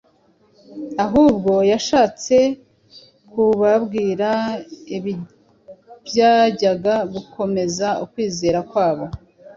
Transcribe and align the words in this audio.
ahubwo 1.05 1.53
yashatse 1.71 2.35
kubabwira 3.31 4.29
ibyajyaga 4.97 6.95
gukomeza 7.13 7.87
ukwizera 8.03 8.59
kwabo, 8.69 9.05